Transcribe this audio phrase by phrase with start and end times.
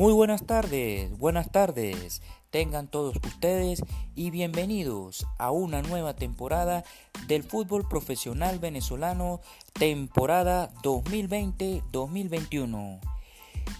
[0.00, 2.22] Muy buenas tardes, buenas tardes.
[2.48, 3.82] Tengan todos ustedes
[4.14, 6.84] y bienvenidos a una nueva temporada
[7.26, 9.42] del fútbol profesional venezolano,
[9.74, 12.98] temporada 2020-2021.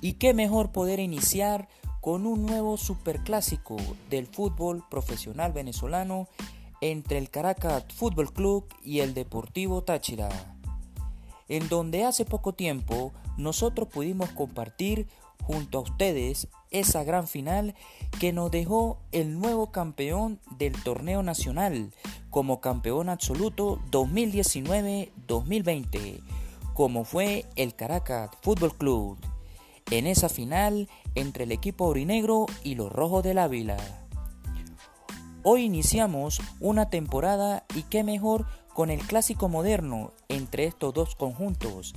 [0.03, 1.71] Y qué mejor poder iniciar
[2.03, 3.79] con un nuevo superclásico
[4.11, 6.29] del fútbol profesional venezolano
[6.83, 10.29] entre el Caracas Fútbol Club y el Deportivo Táchira,
[11.49, 15.09] en donde hace poco tiempo nosotros pudimos compartir
[15.43, 17.75] junto a ustedes esa gran final
[18.19, 21.93] que nos dejó el nuevo campeón del torneo nacional
[22.31, 26.21] como campeón absoluto 2019-2020,
[26.75, 29.17] como fue el Caracas Fútbol Club,
[29.91, 33.79] en esa final entre el equipo aurinegro y los rojos del Ávila.
[35.43, 41.95] Hoy iniciamos una temporada y qué mejor con el clásico moderno entre estos dos conjuntos,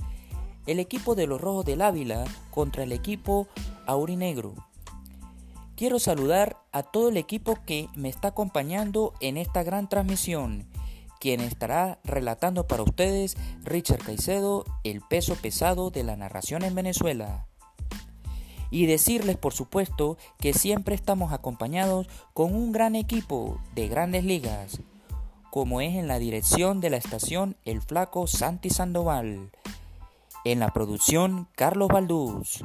[0.66, 3.48] el equipo de los Rojos del Ávila contra el equipo
[3.86, 4.54] Aurinegro.
[5.76, 10.66] Quiero saludar a todo el equipo que me está acompañando en esta gran transmisión,
[11.20, 17.46] quien estará relatando para ustedes Richard Caicedo, el peso pesado de la narración en Venezuela.
[18.70, 24.80] Y decirles, por supuesto, que siempre estamos acompañados con un gran equipo de grandes ligas,
[25.50, 29.50] como es en la dirección de la estación El Flaco Santi Sandoval,
[30.44, 32.64] en la producción Carlos Baldús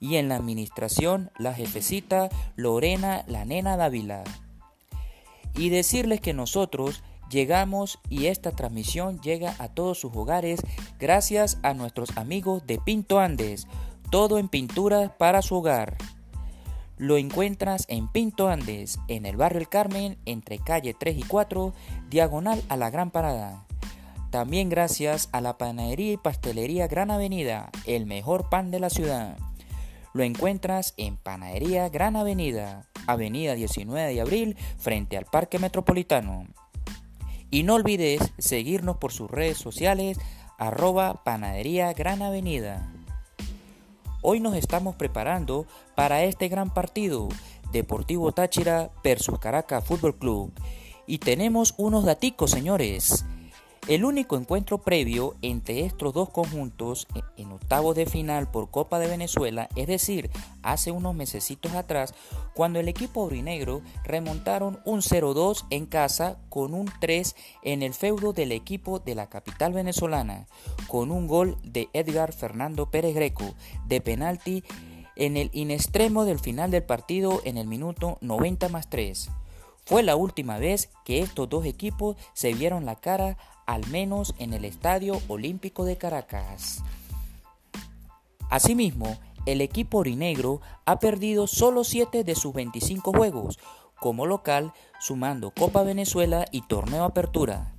[0.00, 4.24] y en la administración la jefecita Lorena la nena Dávila.
[5.54, 10.60] Y decirles que nosotros llegamos y esta transmisión llega a todos sus hogares
[10.98, 13.66] gracias a nuestros amigos de Pinto Andes,
[14.10, 15.96] todo en pintura para su hogar.
[16.98, 21.72] Lo encuentras en Pinto Andes, en el barrio El Carmen, entre calle 3 y 4,
[22.10, 23.66] diagonal a la Gran Parada.
[24.32, 29.36] También gracias a la panadería y pastelería Gran Avenida, el mejor pan de la ciudad.
[30.14, 36.46] Lo encuentras en Panadería Gran Avenida, Avenida 19 de Abril, frente al Parque Metropolitano.
[37.50, 40.18] Y no olvides seguirnos por sus redes sociales,
[40.56, 42.90] arroba Panadería Gran Avenida.
[44.22, 47.28] Hoy nos estamos preparando para este gran partido,
[47.70, 50.52] Deportivo Táchira versus Caracas Fútbol Club.
[51.06, 53.26] Y tenemos unos daticos, señores.
[53.88, 59.08] El único encuentro previo entre estos dos conjuntos en octavos de final por Copa de
[59.08, 60.30] Venezuela, es decir,
[60.62, 62.14] hace unos mesecitos atrás,
[62.54, 67.34] cuando el equipo aurinegro remontaron un 0-2 en casa con un 3
[67.64, 70.46] en el feudo del equipo de la capital venezolana,
[70.86, 73.52] con un gol de Edgar Fernando Pérez Greco
[73.86, 74.62] de penalti
[75.16, 79.28] en el inextremo del final del partido en el minuto 90 más 3.
[79.84, 83.36] Fue la última vez que estos dos equipos se vieron la cara
[83.66, 86.82] al menos en el Estadio Olímpico de Caracas.
[88.50, 93.58] Asimismo, el equipo orinegro ha perdido solo 7 de sus 25 juegos
[93.98, 97.72] como local, sumando Copa Venezuela y Torneo Apertura.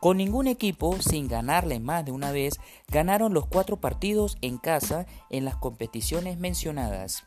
[0.00, 5.06] Con ningún equipo, sin ganarle más de una vez, ganaron los cuatro partidos en casa
[5.30, 7.24] en las competiciones mencionadas.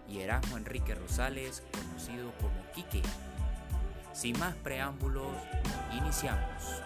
[0.08, 3.02] y Erasmo Enrique Rosales, conocido como Quique.
[4.12, 5.26] Sin más preámbulos,
[5.92, 6.82] iniciamos.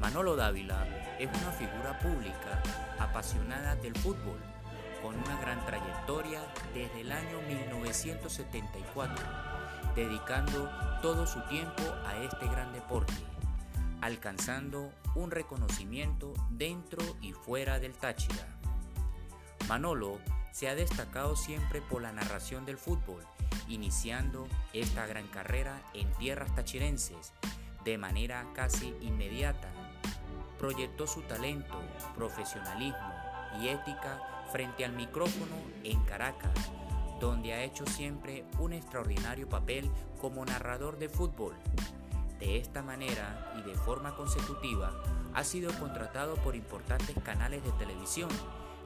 [0.00, 2.60] Manolo Dávila es una figura pública
[2.98, 4.40] apasionada del fútbol,
[5.00, 6.40] con una gran trayectoria
[6.74, 9.24] desde el año 1974,
[9.94, 10.68] dedicando
[11.00, 13.14] todo su tiempo a este gran deporte,
[14.00, 18.48] alcanzando un reconocimiento dentro y fuera del Táchira.
[19.68, 20.18] Manolo
[20.50, 23.22] se ha destacado siempre por la narración del fútbol,
[23.68, 27.32] iniciando esta gran carrera en tierras tachirenses
[27.84, 29.68] de manera casi inmediata
[30.62, 31.74] proyectó su talento,
[32.14, 33.12] profesionalismo
[33.60, 34.22] y ética
[34.52, 36.52] frente al micrófono en Caracas,
[37.18, 41.56] donde ha hecho siempre un extraordinario papel como narrador de fútbol.
[42.38, 44.92] De esta manera y de forma consecutiva,
[45.34, 48.30] ha sido contratado por importantes canales de televisión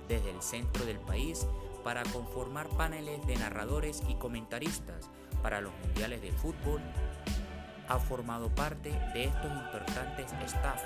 [0.08, 1.46] desde el centro del país
[1.84, 5.10] para conformar paneles de narradores y comentaristas
[5.42, 6.80] para los mundiales de fútbol
[7.88, 10.82] ha formado parte de estos importantes staff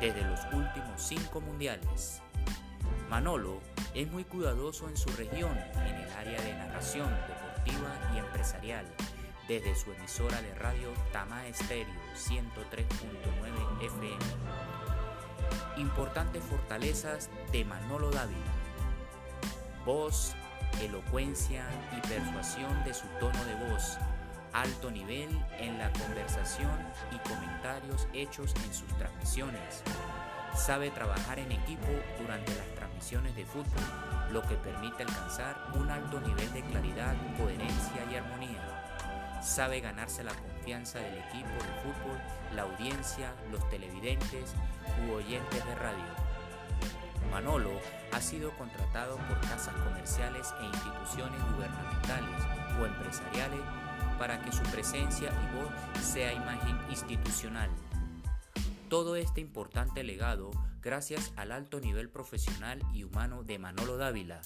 [0.00, 2.22] desde los últimos cinco mundiales.
[3.08, 3.60] Manolo
[3.94, 5.56] es muy cuidadoso en su región
[5.86, 8.86] en el área de narración deportiva y empresarial,
[9.48, 14.16] desde su emisora de radio Tama Estéreo 103.9 FM.
[15.76, 18.38] Importantes fortalezas de Manolo Dávila.
[19.84, 20.34] Voz,
[20.80, 21.66] elocuencia
[21.96, 23.98] y persuasión de su tono de voz
[24.54, 25.28] alto nivel
[25.58, 26.70] en la conversación
[27.10, 29.82] y comentarios hechos en sus transmisiones.
[30.54, 31.88] Sabe trabajar en equipo
[32.20, 33.82] durante las transmisiones de fútbol,
[34.30, 39.40] lo que permite alcanzar un alto nivel de claridad, coherencia y armonía.
[39.42, 42.18] Sabe ganarse la confianza del equipo de fútbol,
[42.54, 44.54] la audiencia, los televidentes
[45.06, 46.24] u oyentes de radio.
[47.32, 47.72] Manolo
[48.12, 52.40] ha sido contratado por casas comerciales e instituciones gubernamentales
[52.80, 53.60] o empresariales
[54.18, 57.70] para que su presencia y voz sea imagen institucional.
[58.88, 60.50] Todo este importante legado
[60.82, 64.42] gracias al alto nivel profesional y humano de Manolo Dávila,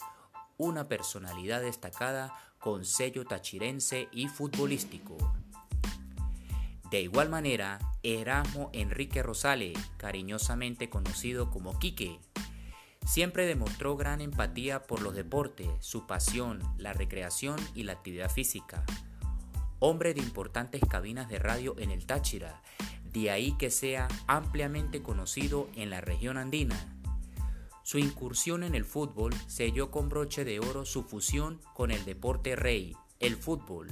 [0.56, 5.16] una personalidad destacada con sello tachirense y futbolístico.
[6.90, 12.20] De igual manera, Erasmo Enrique Rosales, cariñosamente conocido como Quique,
[13.04, 18.84] siempre demostró gran empatía por los deportes, su pasión, la recreación y la actividad física
[19.80, 22.62] hombre de importantes cabinas de radio en el Táchira,
[23.12, 26.94] de ahí que sea ampliamente conocido en la región andina.
[27.82, 32.54] Su incursión en el fútbol selló con broche de oro su fusión con el deporte
[32.54, 33.88] rey, el fútbol.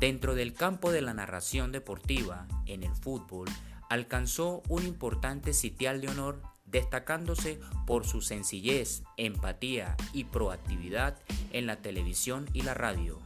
[0.00, 3.48] Dentro del campo de la narración deportiva, en el fútbol,
[3.88, 11.18] alcanzó un importante sitial de honor destacándose por su sencillez, empatía y proactividad
[11.52, 13.20] en la televisión y la radio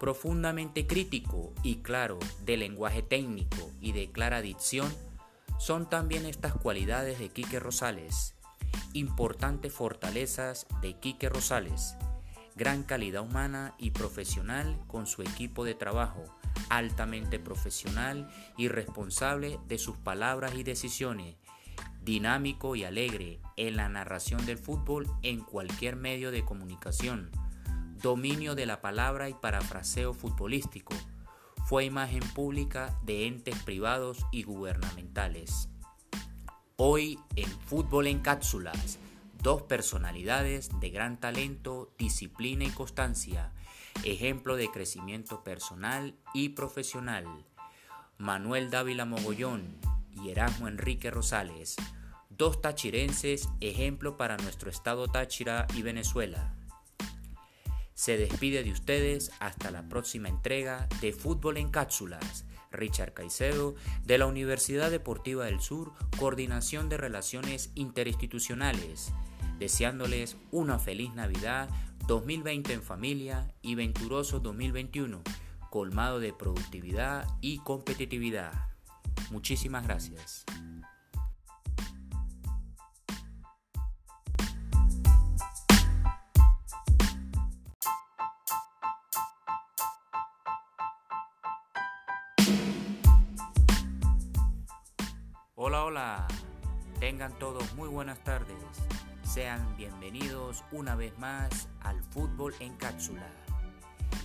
[0.00, 4.90] profundamente crítico y claro de lenguaje técnico y de clara dicción,
[5.58, 8.34] son también estas cualidades de Quique Rosales.
[8.94, 11.96] Importantes fortalezas de Quique Rosales.
[12.56, 16.24] Gran calidad humana y profesional con su equipo de trabajo,
[16.70, 21.36] altamente profesional y responsable de sus palabras y decisiones,
[22.02, 27.30] dinámico y alegre en la narración del fútbol en cualquier medio de comunicación
[28.00, 30.94] dominio de la palabra y parafraseo futbolístico.
[31.66, 35.68] Fue imagen pública de entes privados y gubernamentales.
[36.76, 38.98] Hoy en Fútbol en Cápsulas,
[39.42, 43.52] dos personalidades de gran talento, disciplina y constancia,
[44.02, 47.26] ejemplo de crecimiento personal y profesional.
[48.16, 49.76] Manuel Dávila Mogollón
[50.12, 51.76] y Erasmo Enrique Rosales,
[52.30, 56.54] dos tachirenses, ejemplo para nuestro estado Táchira y Venezuela.
[58.00, 62.46] Se despide de ustedes hasta la próxima entrega de Fútbol en Cápsulas.
[62.72, 63.74] Richard Caicedo,
[64.06, 69.12] de la Universidad Deportiva del Sur, Coordinación de Relaciones Interinstitucionales,
[69.58, 71.68] deseándoles una feliz Navidad
[72.06, 75.20] 2020 en familia y venturoso 2021,
[75.68, 78.70] colmado de productividad y competitividad.
[79.30, 80.46] Muchísimas gracias.
[98.10, 98.56] Buenas tardes.
[99.22, 103.30] Sean bienvenidos una vez más al Fútbol en Cápsula,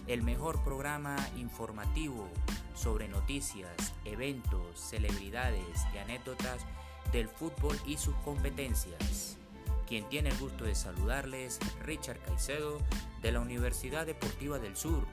[0.07, 2.27] el mejor programa informativo
[2.73, 6.65] sobre noticias, eventos, celebridades y anécdotas
[7.11, 9.37] del fútbol y sus competencias.
[9.85, 12.79] Quien tiene el gusto de saludarles, Richard Caicedo,
[13.21, 15.05] de la Universidad Deportiva del Sur,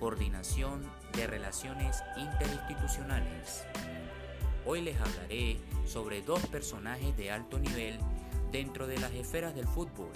[0.00, 3.66] Coordinación de Relaciones Interinstitucionales.
[4.68, 8.00] Hoy les hablaré sobre dos personajes de alto nivel
[8.50, 10.10] dentro de las esferas del fútbol,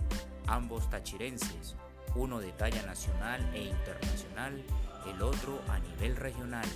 [0.49, 1.77] ambos tachirenses,
[2.17, 4.61] uno de talla nacional e internacional,
[5.07, 6.67] el otro a nivel regional.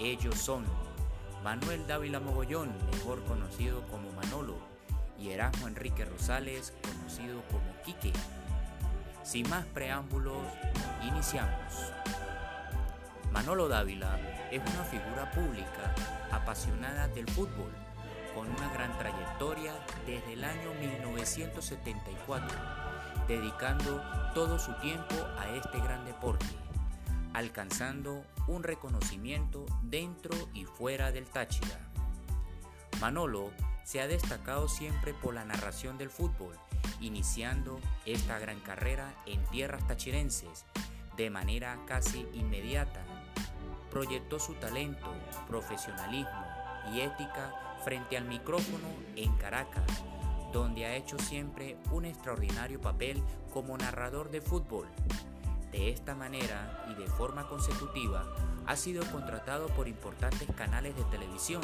[0.00, 0.64] Ellos son
[1.44, 4.56] Manuel Dávila Mogollón, mejor conocido como Manolo,
[5.18, 8.12] y Erasmo Enrique Rosales, conocido como Quique.
[9.24, 10.42] Sin más preámbulos,
[11.06, 11.74] iniciamos.
[13.32, 14.18] Manolo Dávila
[14.50, 15.94] es una figura pública
[16.30, 17.70] apasionada del fútbol,
[18.34, 19.74] con una gran trayectoria
[20.06, 22.58] desde el año 1974,
[23.26, 24.02] dedicando
[24.34, 26.46] todo su tiempo a este gran deporte,
[27.34, 31.78] alcanzando un reconocimiento dentro y fuera del Táchira.
[33.00, 33.50] Manolo
[33.84, 36.54] se ha destacado siempre por la narración del fútbol,
[37.00, 40.64] iniciando esta gran carrera en tierras tachirenses
[41.18, 43.04] de manera casi inmediata
[43.90, 45.12] proyectó su talento,
[45.48, 46.46] profesionalismo
[46.92, 47.52] y ética
[47.84, 49.84] frente al micrófono en Caracas,
[50.52, 53.20] donde ha hecho siempre un extraordinario papel
[53.52, 54.86] como narrador de fútbol.
[55.72, 58.24] De esta manera y de forma consecutiva,
[58.66, 61.62] ha sido contratado por importantes canales de televisión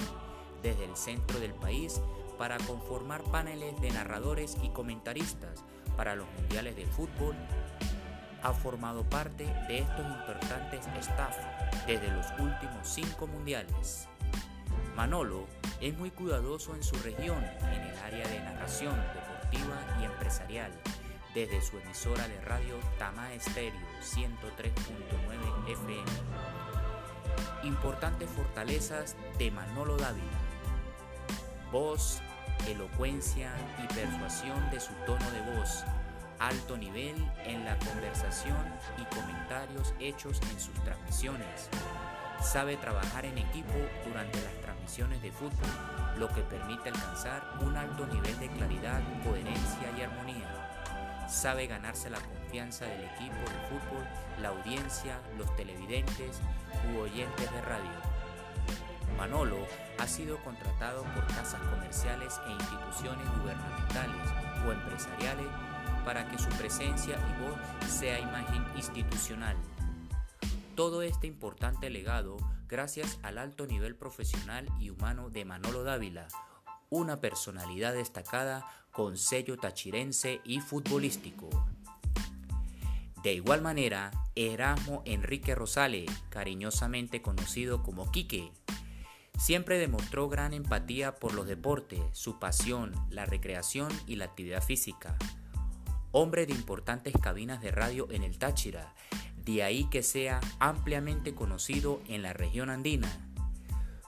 [0.62, 2.00] desde el centro del país
[2.38, 5.62] para conformar paneles de narradores y comentaristas
[5.96, 7.37] para los mundiales de fútbol
[8.45, 11.37] ha formado parte de estos importantes staff
[11.87, 14.07] desde los últimos cinco mundiales.
[14.95, 15.47] Manolo
[15.81, 20.71] es muy cuidadoso en su región en el área de narración deportiva y empresarial,
[21.35, 26.05] desde su emisora de radio Tama Estéreo 103.9 FM.
[27.65, 30.39] Importantes fortalezas de Manolo Dávila.
[31.73, 32.21] Voz,
[32.69, 35.85] elocuencia y persuasión de su tono de voz
[36.38, 37.14] alto nivel
[37.45, 38.57] en la conversación
[38.99, 41.69] y comentarios hechos en sus transmisiones.
[42.41, 43.73] Sabe trabajar en equipo
[44.07, 45.71] durante las transmisiones de fútbol,
[46.19, 51.26] lo que permite alcanzar un alto nivel de claridad, coherencia y armonía.
[51.29, 54.07] Sabe ganarse la confianza del equipo de fútbol,
[54.43, 56.41] la audiencia, los televidentes
[56.93, 58.14] u oyentes de radio.
[59.17, 59.59] Manolo
[59.99, 64.33] ha sido contratado por casas comerciales e instituciones gubernamentales
[64.67, 65.47] o empresariales
[66.04, 69.56] para que su presencia y voz sea imagen institucional.
[70.75, 72.37] Todo este importante legado
[72.68, 76.28] gracias al alto nivel profesional y humano de Manolo Dávila,
[76.90, 81.49] una personalidad destacada con sello tachirense y futbolístico.
[83.23, 88.52] De igual manera, Erasmo Enrique Rosales, cariñosamente conocido como Quique,
[89.38, 95.16] siempre demostró gran empatía por los deportes, su pasión, la recreación y la actividad física
[96.14, 98.94] hombre de importantes cabinas de radio en el Táchira,
[99.44, 103.11] de ahí que sea ampliamente conocido en la región andina.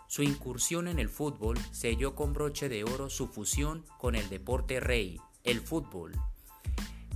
[0.07, 4.79] Su incursión en el fútbol selló con broche de oro su fusión con el deporte
[4.79, 6.13] rey, el fútbol.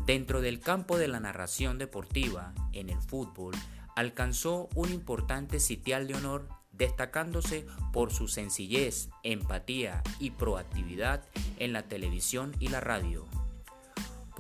[0.07, 3.55] Dentro del campo de la narración deportiva, en el fútbol,
[3.95, 11.25] alcanzó un importante sitial de honor destacándose por su sencillez, empatía y proactividad
[11.59, 13.29] en la televisión y la radio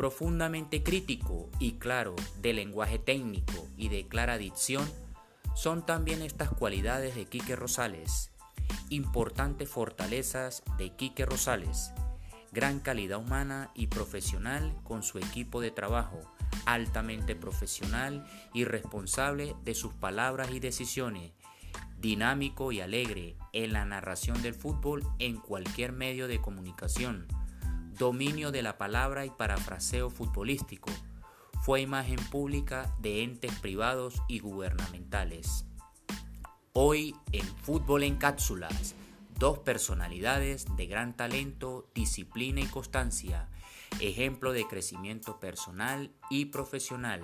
[0.00, 4.90] profundamente crítico y claro de lenguaje técnico y de clara dicción,
[5.54, 8.30] son también estas cualidades de Quique Rosales,
[8.88, 11.92] importantes fortalezas de Quique Rosales,
[12.50, 16.18] gran calidad humana y profesional con su equipo de trabajo,
[16.64, 21.32] altamente profesional y responsable de sus palabras y decisiones,
[21.98, 27.26] dinámico y alegre en la narración del fútbol en cualquier medio de comunicación
[28.00, 30.90] dominio de la palabra y parafraseo futbolístico.
[31.60, 35.66] Fue imagen pública de entes privados y gubernamentales.
[36.72, 38.94] Hoy en Fútbol en Cápsulas,
[39.38, 43.50] dos personalidades de gran talento, disciplina y constancia,
[44.00, 47.20] ejemplo de crecimiento personal y profesional.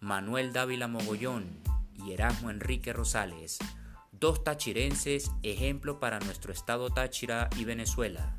[0.00, 1.60] Manuel Dávila Mogollón
[1.94, 3.60] y Erasmo Enrique Rosales,
[4.10, 8.36] dos tachirenses, ejemplo para nuestro estado Táchira y Venezuela.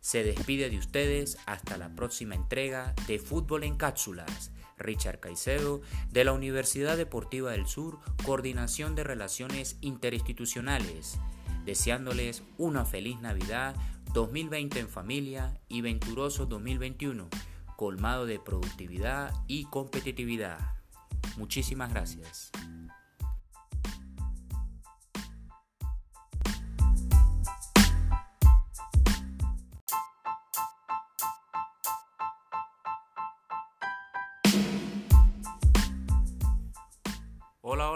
[0.00, 4.50] Se despide de ustedes hasta la próxima entrega de Fútbol en Cápsulas.
[4.80, 11.18] Richard Caicedo, de la Universidad Deportiva del Sur, Coordinación de Relaciones Interinstitucionales,
[11.64, 13.76] deseándoles una feliz Navidad
[14.12, 17.28] 2020 en familia y venturoso 2021,
[17.76, 20.58] colmado de productividad y competitividad.
[21.36, 22.50] Muchísimas gracias.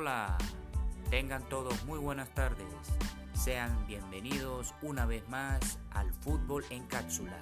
[0.04, 0.37] Hola.
[1.08, 2.66] Tengan todos muy buenas tardes.
[3.32, 7.38] Sean bienvenidos una vez más al Fútbol en Cápsula,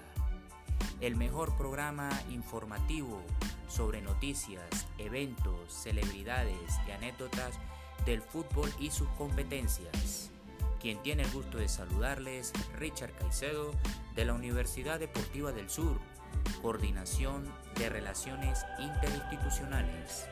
[1.01, 3.21] el mejor programa informativo
[3.67, 7.59] sobre noticias, eventos, celebridades y anécdotas
[8.07, 10.31] del fútbol y sus competencias.
[10.81, 13.73] Quien tiene el gusto de saludarles, Richard Caicedo,
[14.15, 15.99] de la Universidad Deportiva del Sur,
[16.63, 20.29] Coordinación de Relaciones Interinstitucionales.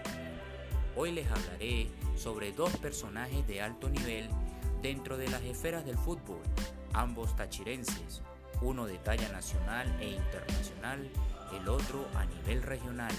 [1.03, 4.29] Hoy les hablaré sobre dos personajes de alto nivel
[4.83, 6.43] dentro de las esferas del fútbol,
[6.93, 8.21] ambos tachirenses,
[8.61, 11.11] uno de talla nacional e internacional,
[11.59, 13.15] el otro a nivel regional.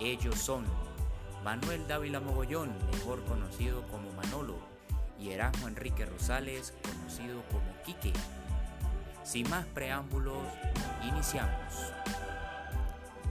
[0.00, 0.66] Ellos son
[1.42, 4.58] Manuel Dávila Mogollón, mejor conocido como Manolo,
[5.18, 8.12] y Erasmo Enrique Rosales, conocido como Quique.
[9.24, 10.42] Sin más preámbulos,
[11.08, 11.72] iniciamos.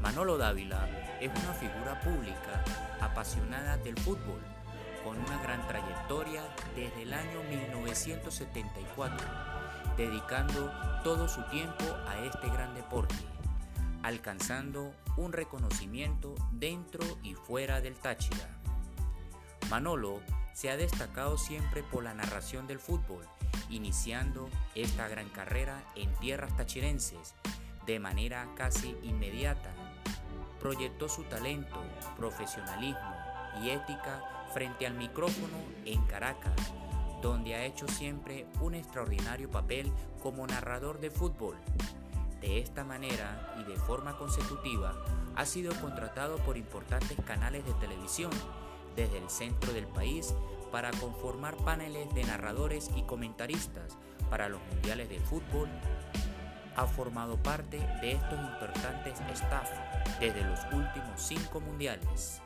[0.01, 0.89] Manolo Dávila
[1.21, 4.41] es una figura pública apasionada del fútbol,
[5.03, 6.43] con una gran trayectoria
[6.75, 9.27] desde el año 1974,
[9.97, 10.71] dedicando
[11.03, 13.15] todo su tiempo a este gran deporte,
[14.03, 18.47] alcanzando un reconocimiento dentro y fuera del Táchira.
[19.69, 20.21] Manolo
[20.53, 23.25] se ha destacado siempre por la narración del fútbol,
[23.69, 27.35] iniciando esta gran carrera en tierras tachirenses
[27.85, 29.60] de manera casi inmediata.
[30.61, 31.81] Proyectó su talento,
[32.15, 33.15] profesionalismo
[33.61, 36.53] y ética frente al micrófono en Caracas,
[37.21, 39.91] donde ha hecho siempre un extraordinario papel
[40.21, 41.57] como narrador de fútbol.
[42.41, 44.93] De esta manera y de forma consecutiva,
[45.35, 48.31] ha sido contratado por importantes canales de televisión
[48.95, 50.33] desde el centro del país
[50.71, 53.97] para conformar paneles de narradores y comentaristas
[54.29, 55.69] para los mundiales de fútbol.
[56.75, 59.69] Ha formado parte de estos importantes staff
[60.19, 62.41] desde los últimos cinco mundiales.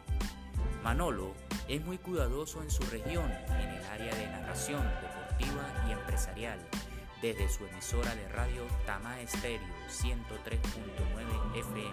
[0.84, 1.34] Manolo
[1.68, 6.60] es muy cuidadoso en su región en el área de narración deportiva y empresarial,
[7.22, 11.92] desde su emisora de radio Tama Estéreo 103.9 FM.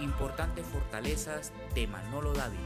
[0.00, 2.62] Importantes fortalezas de Manolo Dávila.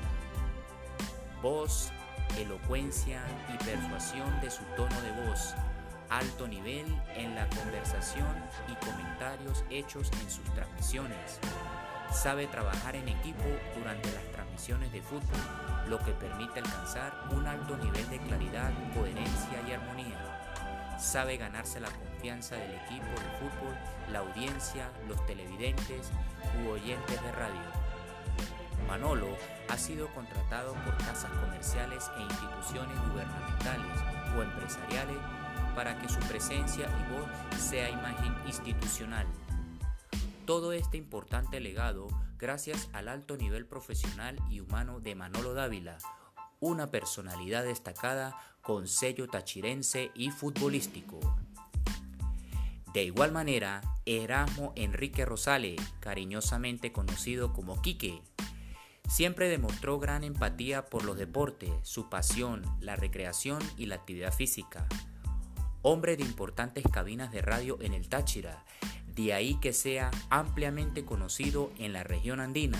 [1.42, 1.90] Voz,
[2.36, 3.22] elocuencia
[3.54, 5.54] y persuasión de su tono de voz,
[6.10, 8.26] alto nivel en la conversación
[8.68, 11.40] y comentarios hechos en sus transmisiones.
[12.12, 13.44] Sabe trabajar en equipo
[13.76, 15.40] durante las transmisiones de fútbol,
[15.88, 20.98] lo que permite alcanzar un alto nivel de claridad, coherencia y armonía.
[20.98, 23.76] Sabe ganarse la confianza del equipo de fútbol,
[24.10, 26.10] la audiencia, los televidentes
[26.64, 27.60] u oyentes de radio.
[28.88, 29.28] Manolo
[29.68, 34.00] ha sido contratado por casas comerciales e instituciones gubernamentales
[34.36, 35.18] o empresariales
[35.78, 39.28] para que su presencia y voz sea imagen institucional.
[40.44, 45.98] Todo este importante legado gracias al alto nivel profesional y humano de Manolo Dávila,
[46.58, 51.20] una personalidad destacada con sello tachirense y futbolístico.
[52.92, 58.20] De igual manera, Erasmo Enrique Rosales, cariñosamente conocido como Quique,
[59.08, 64.86] Siempre demostró gran empatía por los deportes, su pasión, la recreación y la actividad física.
[65.82, 68.64] Hombre de importantes cabinas de radio en el Táchira,
[69.14, 72.78] de ahí que sea ampliamente conocido en la región andina.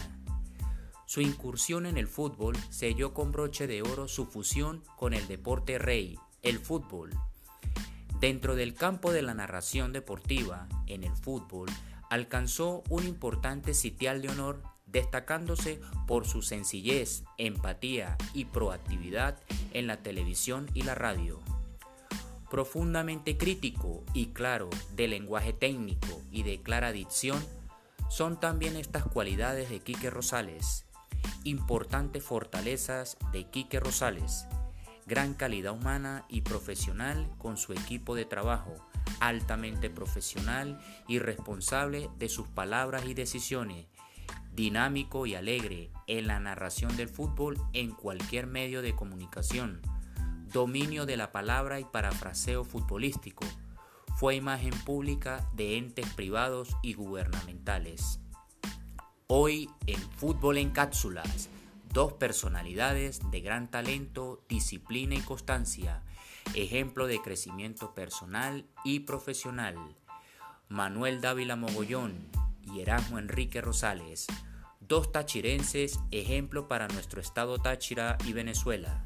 [1.07, 5.79] Su incursión en el fútbol selló con broche de oro su fusión con el deporte
[5.79, 7.11] rey, el fútbol.
[8.21, 11.69] Dentro del campo de la narración deportiva, en el fútbol,
[12.11, 19.41] alcanzó un importante sitial de honor destacándose por su sencillez, empatía y proactividad
[19.73, 21.41] en la televisión y la radio.
[22.51, 27.45] Profundamente crítico y claro de lenguaje técnico y de clara dicción,
[28.09, 30.87] son también estas cualidades de Quique Rosales.
[31.45, 34.47] Importantes fortalezas de Quique Rosales.
[35.07, 38.75] Gran calidad humana y profesional con su equipo de trabajo,
[39.21, 43.87] altamente profesional y responsable de sus palabras y decisiones,
[44.55, 49.81] dinámico y alegre en la narración del fútbol en cualquier medio de comunicación,
[50.49, 53.45] dominio de la palabra y parafraseo futbolístico,
[54.17, 58.21] fue imagen pública de entes privados y gubernamentales.
[59.29, 61.49] Hoy en Fútbol en Cápsulas,
[61.93, 66.03] dos personalidades de gran talento, disciplina y constancia,
[66.55, 69.77] ejemplo de crecimiento personal y profesional.
[70.69, 72.17] Manuel Dávila Mogollón
[72.63, 74.27] y Erasmo Enrique Rosales,
[74.81, 79.05] dos tachirenses, ejemplo para nuestro estado Táchira y Venezuela.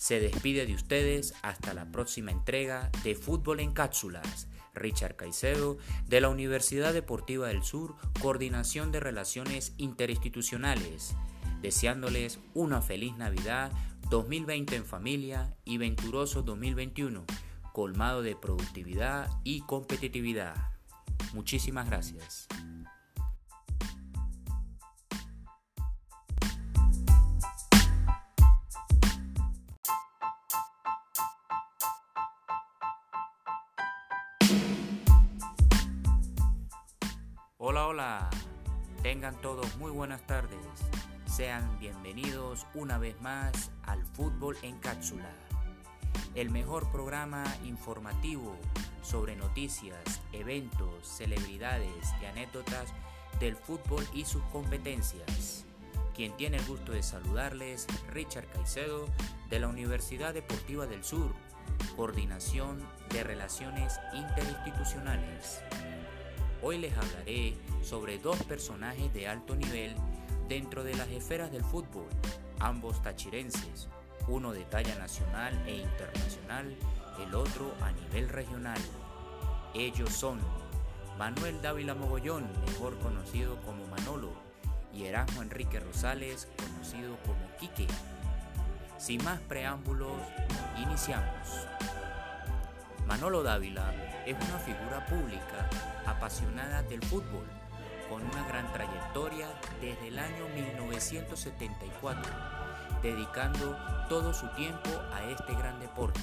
[0.00, 4.48] Se despide de ustedes hasta la próxima entrega de Fútbol en Cápsulas.
[4.74, 5.76] Richard Caicedo,
[6.08, 11.14] de la Universidad Deportiva del Sur, Coordinación de Relaciones Interinstitucionales,
[11.60, 13.72] deseándoles una feliz Navidad
[14.08, 17.26] 2020 en familia y venturoso 2021,
[17.74, 20.54] colmado de productividad y competitividad.
[21.34, 22.48] Muchísimas gracias.
[37.82, 38.28] Hola.
[39.02, 40.58] Tengan todos muy buenas tardes.
[41.24, 45.30] Sean bienvenidos una vez más al Fútbol en Cápsula,
[46.34, 48.54] el mejor programa informativo
[49.00, 52.92] sobre noticias, eventos, celebridades y anécdotas
[53.40, 55.64] del fútbol y sus competencias.
[56.14, 59.06] Quien tiene el gusto de saludarles, Richard Caicedo,
[59.48, 61.34] de la Universidad Deportiva del Sur,
[61.96, 65.62] Coordinación de Relaciones Interinstitucionales.
[66.62, 69.94] Hoy les hablaré sobre dos personajes de alto nivel
[70.46, 72.06] dentro de las esferas del fútbol,
[72.58, 73.88] ambos tachirenses,
[74.28, 76.76] uno de talla nacional e internacional,
[77.26, 78.78] el otro a nivel regional.
[79.72, 80.38] Ellos son
[81.18, 84.32] Manuel Dávila Mogollón, mejor conocido como Manolo,
[84.92, 87.86] y Erasmo Enrique Rosales, conocido como Quique.
[88.98, 90.12] Sin más preámbulos,
[90.76, 91.48] iniciamos.
[93.10, 93.92] Manolo Dávila
[94.24, 95.68] es una figura pública
[96.06, 97.44] apasionada del fútbol,
[98.08, 99.48] con una gran trayectoria
[99.80, 102.32] desde el año 1974,
[103.02, 103.76] dedicando
[104.08, 106.20] todo su tiempo a este gran deporte,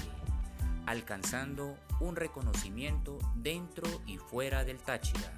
[0.86, 5.30] alcanzando un reconocimiento dentro y fuera del Táchira.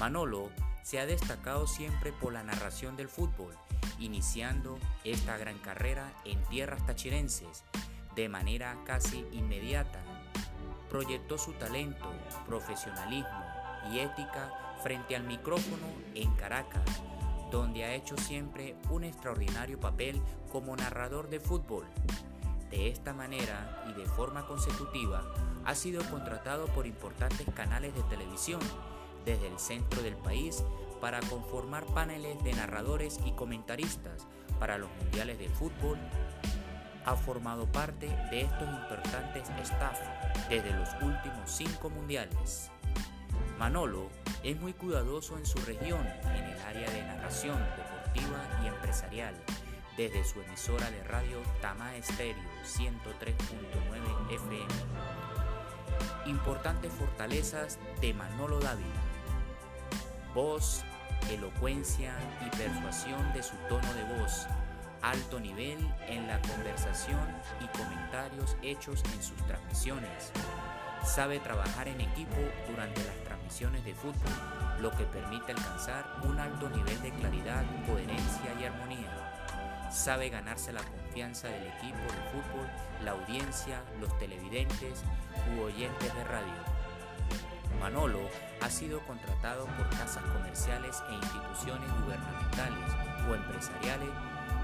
[0.00, 0.50] Manolo
[0.82, 3.54] se ha destacado siempre por la narración del fútbol,
[4.00, 7.62] iniciando esta gran carrera en tierras tachirenses
[8.16, 10.00] de manera casi inmediata
[10.94, 12.08] proyectó su talento,
[12.46, 13.44] profesionalismo
[13.90, 16.84] y ética frente al micrófono en Caracas,
[17.50, 21.84] donde ha hecho siempre un extraordinario papel como narrador de fútbol.
[22.70, 25.24] De esta manera y de forma consecutiva,
[25.64, 28.60] ha sido contratado por importantes canales de televisión
[29.24, 30.62] desde el centro del país
[31.00, 34.28] para conformar paneles de narradores y comentaristas
[34.60, 35.98] para los mundiales de fútbol
[37.04, 40.00] ha formado parte de estos importantes staff
[40.48, 42.70] desde los últimos cinco mundiales.
[43.58, 44.10] Manolo
[44.42, 49.34] es muy cuidadoso en su región en el área de narración deportiva y empresarial,
[49.96, 54.66] desde su emisora de radio Tama Estéreo 103.9 FM.
[56.26, 58.88] Importantes fortalezas de Manolo Dávila.
[60.34, 60.82] Voz,
[61.30, 64.48] elocuencia y persuasión de su tono de voz
[65.04, 67.20] alto nivel en la conversación
[67.60, 70.32] y comentarios hechos en sus transmisiones.
[71.04, 72.40] Sabe trabajar en equipo
[72.70, 74.32] durante las transmisiones de fútbol,
[74.80, 79.90] lo que permite alcanzar un alto nivel de claridad, coherencia y armonía.
[79.92, 82.66] Sabe ganarse la confianza del equipo de fútbol,
[83.04, 85.02] la audiencia, los televidentes
[85.54, 86.74] u oyentes de radio.
[87.78, 88.20] Manolo
[88.62, 92.90] ha sido contratado por casas comerciales e instituciones gubernamentales
[93.28, 94.08] o empresariales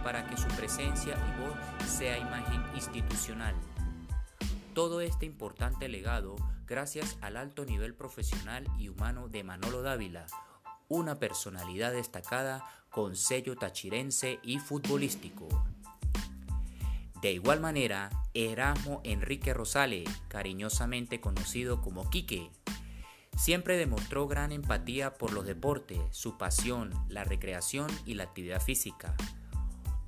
[0.03, 3.55] para que su presencia y voz sea imagen institucional.
[4.75, 6.37] Todo este importante legado
[6.67, 10.27] gracias al alto nivel profesional y humano de Manolo Dávila,
[10.89, 15.49] una personalidad destacada con sello tachirense y futbolístico.
[17.21, 22.51] De igual manera, Erasmo Enrique Rosales, cariñosamente conocido como Quique,
[23.37, 29.17] siempre demostró gran empatía por los deportes, su pasión, la recreación y la actividad física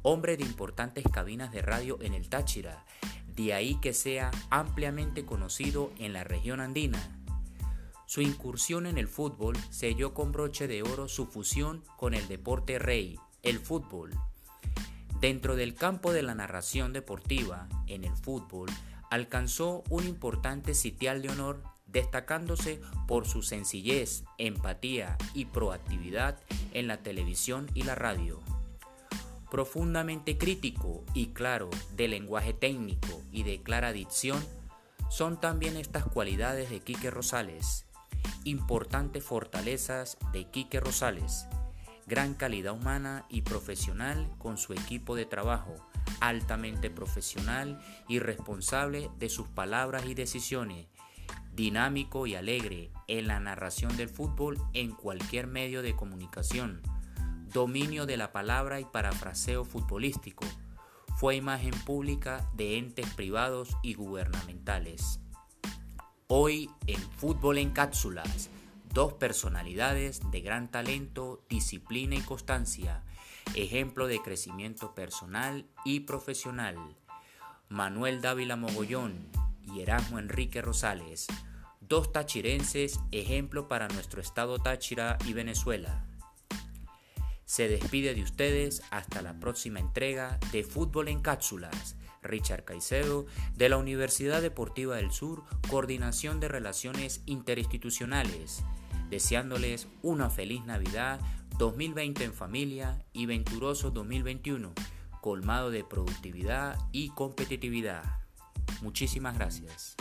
[0.03, 2.85] hombre de importantes cabinas de radio en el Táchira,
[3.35, 7.19] de ahí que sea ampliamente conocido en la región andina.
[8.07, 12.79] Su incursión en el fútbol selló con broche de oro su fusión con el deporte
[12.79, 14.11] rey, el fútbol.
[15.21, 18.69] Dentro del campo de la narración deportiva, en el fútbol,
[19.11, 26.41] alcanzó un importante sitial de honor destacándose por su sencillez, empatía y proactividad
[26.73, 28.41] en la televisión y la radio
[29.53, 34.43] profundamente crítico y claro de lenguaje técnico y de clara dicción,
[35.11, 37.85] son también estas cualidades de Quique Rosales,
[38.45, 41.49] importantes fortalezas de Quique Rosales,
[42.07, 45.75] gran calidad humana y profesional con su equipo de trabajo,
[46.21, 50.87] altamente profesional y responsable de sus palabras y decisiones,
[51.53, 56.81] dinámico y alegre en la narración del fútbol en cualquier medio de comunicación,
[57.53, 60.47] dominio de la palabra y parafraseo futbolístico.
[61.17, 65.21] Fue imagen pública de entes privados y gubernamentales.
[66.27, 68.49] Hoy en Fútbol en Cápsulas,
[68.93, 73.03] dos personalidades de gran talento, disciplina y constancia,
[73.55, 76.77] ejemplo de crecimiento personal y profesional.
[77.69, 79.29] Manuel Dávila Mogollón
[79.63, 81.27] y Erasmo Enrique Rosales,
[81.81, 86.07] dos tachirenses, ejemplo para nuestro estado Táchira y Venezuela.
[87.53, 91.97] Se despide de ustedes hasta la próxima entrega de Fútbol en Cápsulas.
[92.23, 98.65] Richard Caicedo, de la Universidad Deportiva del Sur, Coordinación de Relaciones Interinstitucionales,
[99.11, 101.21] deseándoles una feliz Navidad
[101.59, 104.73] 2020 en familia y venturoso 2021
[105.21, 108.03] colmado de productividad y competitividad.
[108.81, 109.95] Muchísimas gracias.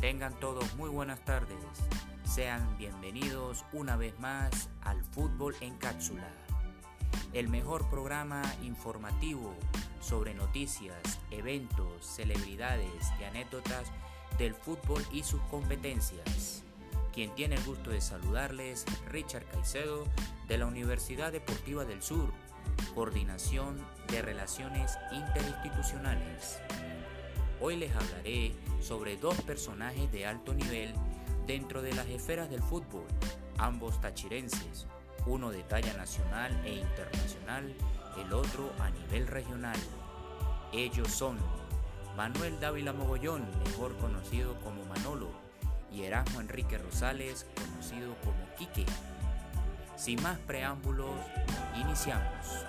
[0.00, 1.56] Tengan todos muy buenas tardes.
[2.24, 6.28] Sean bienvenidos una vez más al Fútbol en Cápsula
[7.32, 9.54] el mejor programa informativo
[10.00, 13.90] sobre noticias, eventos, celebridades y anécdotas
[14.38, 16.62] del fútbol y sus competencias.
[17.12, 20.04] Quien tiene el gusto de saludarles, Richard Caicedo,
[20.48, 22.32] de la Universidad Deportiva del Sur,
[22.94, 26.58] Coordinación de Relaciones Interinstitucionales.
[27.64, 30.92] Hoy les hablaré sobre dos personajes de alto nivel
[31.46, 33.04] dentro de las esferas del fútbol,
[33.56, 34.88] ambos tachirenses,
[35.26, 37.72] uno de talla nacional e internacional,
[38.18, 39.76] el otro a nivel regional.
[40.72, 41.38] Ellos son
[42.16, 45.30] Manuel Dávila Mogollón, mejor conocido como Manolo,
[45.92, 48.86] y Erasmo Enrique Rosales, conocido como Quique.
[49.94, 51.14] Sin más preámbulos,
[51.80, 52.66] iniciamos.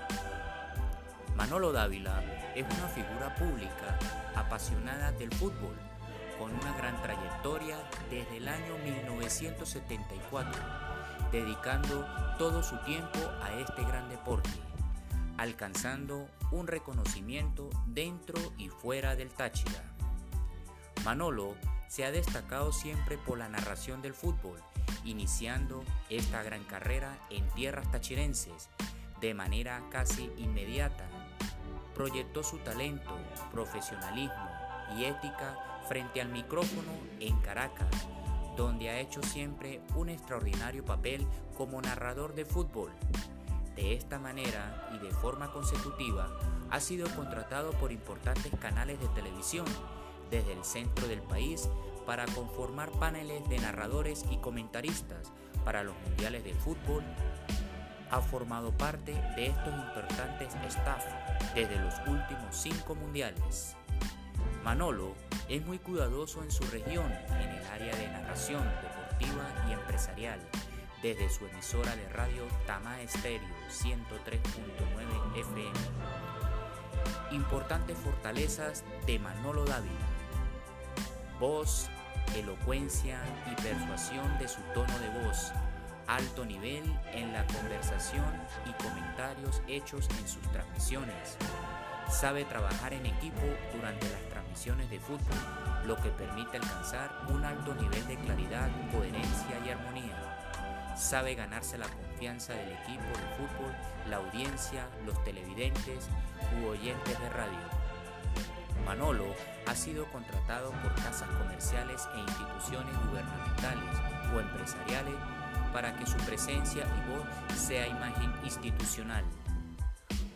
[1.36, 2.22] Manolo Dávila
[2.54, 3.98] es una figura pública
[4.36, 5.76] apasionada del fútbol,
[6.40, 7.78] con una gran trayectoria
[8.10, 10.94] desde el año 1974
[11.34, 12.06] dedicando
[12.38, 14.52] todo su tiempo a este gran deporte,
[15.38, 19.84] alcanzando un reconocimiento dentro y fuera del Táchira.
[21.04, 21.56] Manolo
[21.88, 24.60] se ha destacado siempre por la narración del fútbol,
[25.06, 28.70] iniciando esta gran carrera en tierras tachirenses
[29.20, 31.08] de manera casi inmediata.
[31.96, 33.12] Proyectó su talento,
[33.52, 34.50] profesionalismo
[34.98, 38.08] y ética frente al micrófono en Caracas,
[38.56, 41.26] donde ha hecho siempre un extraordinario papel
[41.58, 42.92] como narrador de fútbol.
[43.76, 46.30] De esta manera y de forma consecutiva,
[46.70, 49.66] ha sido contratado por importantes canales de televisión
[50.30, 51.70] desde el centro del país
[52.06, 55.32] para conformar paneles de narradores y comentaristas
[55.64, 57.04] para los mundiales de fútbol.
[58.12, 61.06] Ha formado parte de estos importantes staff
[61.56, 63.76] desde los últimos cinco mundiales.
[64.64, 65.14] Manolo
[65.50, 70.40] es muy cuidadoso en su región en el área de narración deportiva y empresarial,
[71.02, 75.72] desde su emisora de radio Tama Estéreo 103.9 FM.
[77.32, 79.94] Importantes fortalezas de Manolo Dávila.
[81.40, 81.90] Voz,
[82.36, 83.20] elocuencia
[83.52, 85.52] y persuasión de su tono de voz.
[86.08, 88.26] Alto nivel en la conversación
[88.66, 91.38] y comentarios hechos en sus transmisiones.
[92.10, 93.42] Sabe trabajar en equipo
[93.74, 94.24] durante las
[94.90, 95.38] de fútbol,
[95.86, 100.96] lo que permite alcanzar un alto nivel de claridad, coherencia y armonía.
[100.96, 103.76] Sabe ganarse la confianza del equipo de fútbol,
[104.10, 106.08] la audiencia, los televidentes
[106.62, 107.60] u oyentes de radio.
[108.86, 109.26] Manolo
[109.66, 114.00] ha sido contratado por casas comerciales e instituciones gubernamentales
[114.34, 115.16] o empresariales
[115.74, 119.26] para que su presencia y voz sea imagen institucional.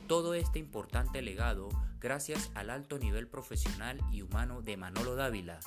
[0.08, 1.70] Todo este importante legado
[2.00, 5.60] gracias al alto nivel profesional y humano de Manolo Dávila,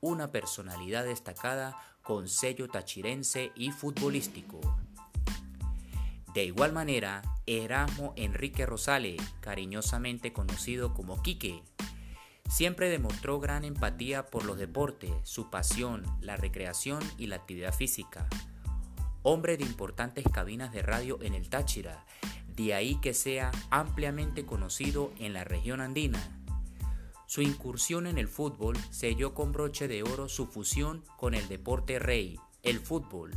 [0.00, 4.60] una personalidad destacada con sello tachirense y futbolístico.
[6.34, 11.62] De igual manera, Erasmo Enrique Rosales, cariñosamente conocido como Quique,
[12.50, 18.28] siempre demostró gran empatía por los deportes, su pasión, la recreación y la actividad física.
[19.28, 22.06] Hombre de importantes cabinas de radio en el Táchira
[22.54, 26.22] de ahí que sea ampliamente conocido en la región andina.
[27.26, 31.98] Su incursión en el fútbol selló con broche de oro su fusión con el deporte
[31.98, 33.32] rey, el fútbol.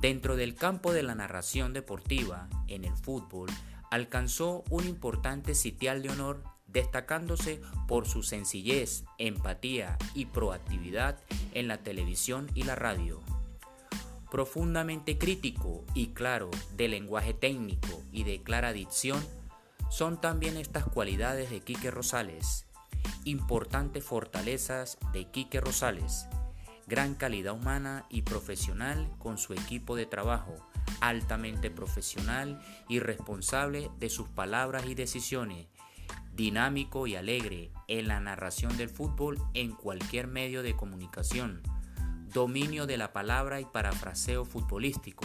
[0.00, 3.50] Dentro del campo de la narración deportiva, en el fútbol,
[3.90, 11.18] alcanzó un importante sitial de honor destacándose por su sencillez, empatía y proactividad
[11.54, 13.20] en la televisión y la radio
[14.30, 19.24] profundamente crítico y claro de lenguaje técnico y de clara dicción,
[19.90, 22.66] son también estas cualidades de Quique Rosales,
[23.24, 26.26] importantes fortalezas de Quique Rosales,
[26.86, 30.54] gran calidad humana y profesional con su equipo de trabajo,
[31.00, 35.66] altamente profesional y responsable de sus palabras y decisiones,
[36.34, 41.62] dinámico y alegre en la narración del fútbol en cualquier medio de comunicación,
[42.36, 45.24] dominio de la palabra y parafraseo futbolístico,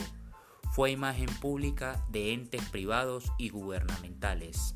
[0.71, 4.75] fue imagen pública de entes privados y gubernamentales.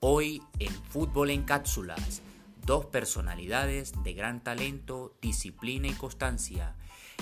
[0.00, 2.22] Hoy en Fútbol en Cápsulas,
[2.64, 6.76] dos personalidades de gran talento, disciplina y constancia,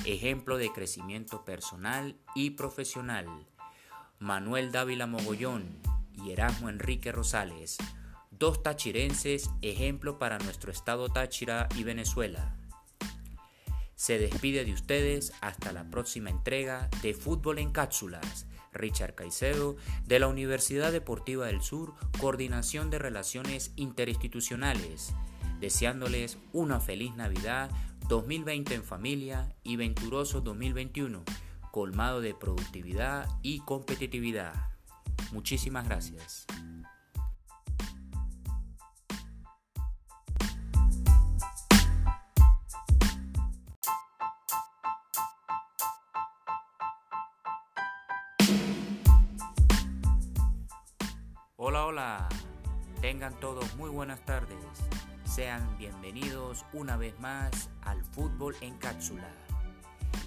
[0.04, 3.26] ejemplo de crecimiento personal y profesional.
[4.20, 5.64] Manuel Dávila Mogollón
[6.14, 7.76] y Erasmo Enrique Rosales,
[8.30, 12.56] dos tachirenses, ejemplo para nuestro estado Táchira y Venezuela.
[13.96, 18.46] Se despide de ustedes hasta la próxima entrega de Fútbol en Cápsulas.
[18.72, 25.14] Richard Caicedo, de la Universidad Deportiva del Sur, Coordinación de Relaciones Interinstitucionales,
[25.60, 27.70] deseándoles una feliz Navidad
[28.08, 31.24] 2020 en familia y venturoso 2021,
[31.72, 34.54] colmado de productividad y competitividad.
[35.32, 36.46] Muchísimas gracias.
[54.06, 54.56] Buenas tardes.
[55.24, 59.28] Sean bienvenidos una vez más al Fútbol en Cápsula,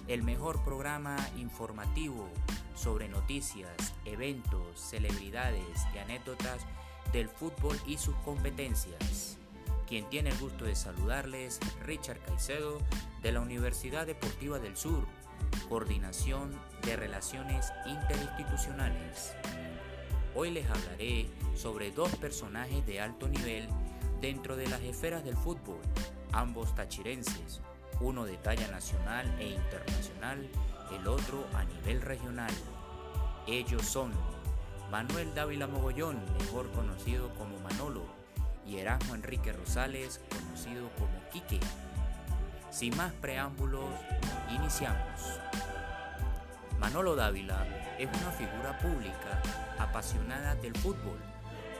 [0.06, 2.28] el mejor programa informativo
[2.74, 6.66] sobre noticias, eventos, celebridades y anécdotas
[7.14, 9.38] del fútbol y sus competencias.
[9.88, 12.82] Quien tiene el gusto de saludarles, Richard Caicedo,
[13.22, 15.06] de la Universidad Deportiva del Sur,
[15.70, 19.34] Coordinación de Relaciones Interinstitucionales.
[20.34, 23.68] Hoy les hablaré sobre dos personajes de alto nivel
[24.20, 25.80] dentro de las esferas del fútbol,
[26.30, 27.60] ambos tachirenses,
[28.00, 30.48] uno de talla nacional e internacional,
[30.96, 32.52] el otro a nivel regional.
[33.48, 34.12] Ellos son
[34.90, 38.04] Manuel Dávila Mogollón, mejor conocido como Manolo,
[38.64, 41.58] y Erasmo Enrique Rosales, conocido como Quique.
[42.70, 43.90] Sin más preámbulos,
[44.54, 45.40] iniciamos.
[46.80, 47.66] Manolo Dávila
[47.98, 49.42] es una figura pública
[49.78, 51.18] apasionada del fútbol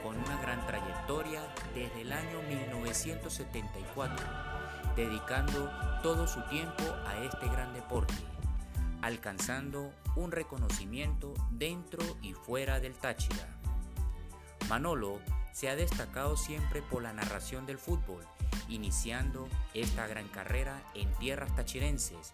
[0.03, 1.41] con una gran trayectoria
[1.73, 4.23] desde el año 1974,
[4.95, 5.71] dedicando
[6.03, 8.13] todo su tiempo a este gran deporte,
[9.01, 13.47] alcanzando un reconocimiento dentro y fuera del Táchira.
[14.69, 15.19] Manolo
[15.51, 18.23] se ha destacado siempre por la narración del fútbol,
[18.69, 22.33] iniciando esta gran carrera en tierras tachirenses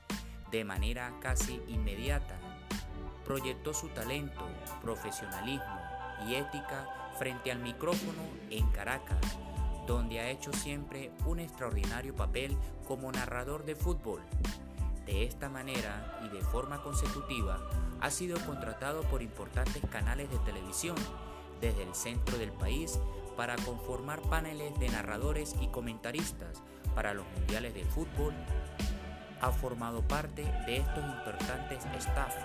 [0.52, 2.38] de manera casi inmediata.
[3.28, 4.42] Proyectó su talento,
[4.82, 5.82] profesionalismo
[6.26, 6.88] y ética
[7.20, 9.20] frente al micrófono en Caracas,
[9.86, 14.22] donde ha hecho siempre un extraordinario papel como narrador de fútbol.
[15.06, 17.60] De esta manera y de forma consecutiva,
[18.00, 20.96] ha sido contratado por importantes canales de televisión
[21.60, 23.00] desde el centro del país
[23.36, 26.62] para conformar paneles de narradores y comentaristas
[26.96, 28.34] para los mundiales de fútbol.
[29.42, 32.36] Ha formado parte de estos importantes staff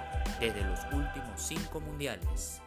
[0.41, 2.61] desde los últimos cinco mundiales.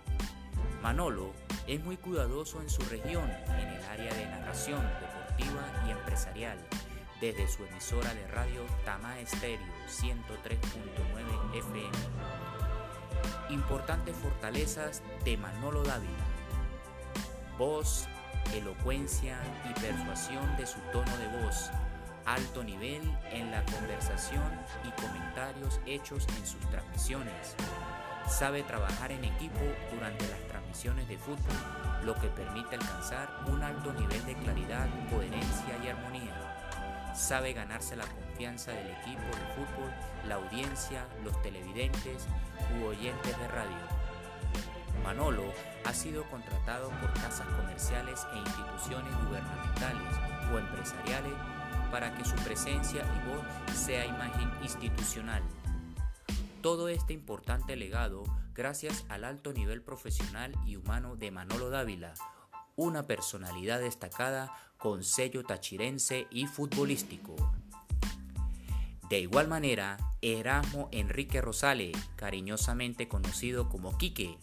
[0.82, 1.34] Manolo
[1.68, 6.58] es muy cuidadoso en su región en el área de narración deportiva y empresarial,
[7.22, 11.90] desde su emisora de radio Tama Estéreo 103.9 FM.
[13.50, 16.12] Importantes fortalezas de Manolo Dávila.
[17.58, 18.08] Voz,
[18.54, 21.72] elocuencia y persuasión de su tono de voz.
[22.26, 24.52] Alto nivel en la conversación
[24.84, 27.56] y comentarios hechos en sus transmisiones
[28.28, 29.62] Sabe trabajar en equipo
[29.94, 31.56] durante las transmisiones de fútbol,
[32.04, 37.14] lo que permite alcanzar un alto nivel de claridad, coherencia y armonía.
[37.16, 39.92] Sabe ganarse la confianza del equipo de fútbol,
[40.28, 42.26] la audiencia, los televidentes
[42.82, 43.78] u oyentes de radio.
[45.04, 45.44] Manolo
[45.86, 50.18] ha sido contratado por casas comerciales e instituciones gubernamentales
[50.52, 51.34] o empresariales
[51.92, 55.44] para que su presencia y voz sea imagen institucional
[56.66, 58.24] todo este importante legado
[58.56, 62.16] gracias al alto nivel profesional y humano de Manolo Dávila,
[62.76, 67.36] una personalidad destacada con sello tachirense y futbolístico.
[69.12, 74.40] De igual manera, Erasmo Enrique Rosales, cariñosamente conocido como Quique,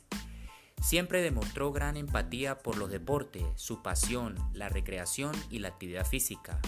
[0.80, 6.60] siempre demostró gran empatía por los deportes, su pasión, la recreación y la actividad física.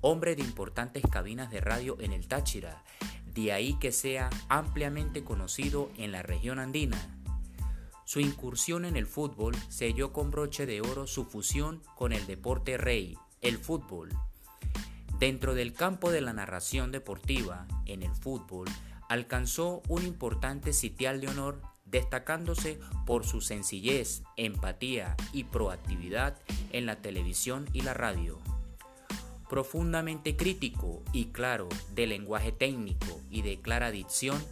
[0.00, 2.84] Hombre de importantes cabinas de radio en el Táchira
[3.44, 6.98] de ahí que sea ampliamente conocido en la región andina.
[8.04, 12.76] Su incursión en el fútbol selló con broche de oro su fusión con el deporte
[12.78, 14.10] rey, el fútbol.
[15.18, 18.68] Dentro del campo de la narración deportiva, en el fútbol,
[19.08, 26.38] alcanzó un importante sitial de honor destacándose por su sencillez, empatía y proactividad
[26.72, 28.38] en la televisión y la radio.
[29.48, 34.42] Profundamente crítico y claro de lenguaje técnico y de clara dicción,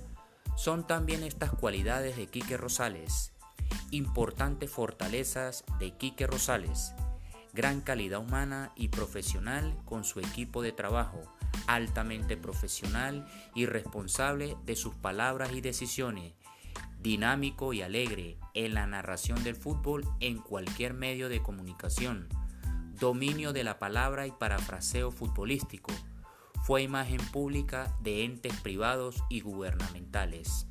[0.57, 3.33] son también estas cualidades de Quique Rosales,
[3.91, 6.95] importantes fortalezas de Quique Rosales,
[7.53, 11.23] gran calidad humana y profesional con su equipo de trabajo,
[11.67, 16.35] altamente profesional y responsable de sus palabras y decisiones,
[17.01, 22.29] dinámico y alegre en la narración del fútbol en cualquier medio de comunicación,
[22.99, 25.93] dominio de la palabra y parafraseo futbolístico,
[26.65, 30.67] fue imagen pública de entes privados y gubernamentales.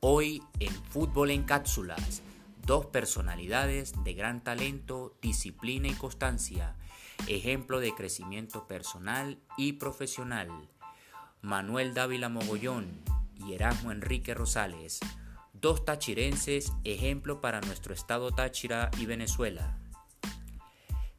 [0.00, 2.22] Hoy en Fútbol en Cápsulas,
[2.66, 6.76] dos personalidades de gran talento, disciplina y constancia,
[7.28, 10.50] ejemplo de crecimiento personal y profesional.
[11.40, 12.88] Manuel Dávila Mogollón
[13.36, 15.00] y Erasmo Enrique Rosales,
[15.54, 19.78] dos tachirenses, ejemplo para nuestro estado Táchira y Venezuela.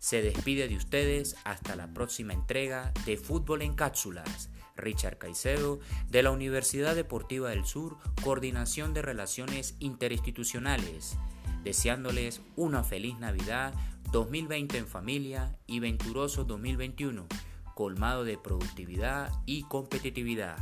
[0.03, 4.49] Se despide de ustedes hasta la próxima entrega de Fútbol en Cápsulas.
[4.75, 5.79] Richard Caicedo,
[6.09, 11.15] de la Universidad Deportiva del Sur, Coordinación de Relaciones Interinstitucionales,
[11.63, 13.73] deseándoles una feliz Navidad
[14.11, 17.25] 2020 en familia y venturoso 2021,
[17.73, 20.57] colmado de productividad y competitividad.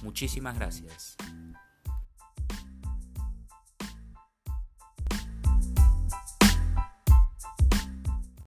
[0.00, 1.16] Muchísimas gracias.